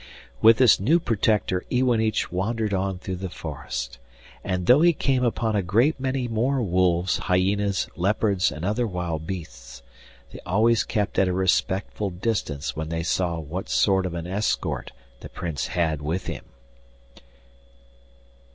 With 0.41 0.57
this 0.57 0.79
new 0.79 0.99
protector 0.99 1.63
Iwanich 1.71 2.31
wandered 2.31 2.73
on 2.73 2.97
through 2.97 3.17
the 3.17 3.29
forest, 3.29 3.99
and 4.43 4.65
though 4.65 4.81
he 4.81 4.93
came 4.93 5.23
upon 5.23 5.55
a 5.55 5.61
great 5.61 5.99
many 5.99 6.27
more 6.27 6.59
wolves, 6.59 7.19
hyenas, 7.19 7.87
leopards, 7.95 8.51
and 8.51 8.65
other 8.65 8.87
wild 8.87 9.27
beasts, 9.27 9.83
they 10.31 10.39
always 10.43 10.83
kept 10.83 11.19
at 11.19 11.27
a 11.27 11.33
respectful 11.33 12.09
distance 12.09 12.75
when 12.75 12.89
they 12.89 13.03
saw 13.03 13.37
what 13.37 13.69
sort 13.69 14.07
of 14.07 14.15
an 14.15 14.25
escort 14.25 14.89
the 15.19 15.29
Prince 15.29 15.67
had 15.67 16.01
with 16.01 16.25
him. 16.25 16.45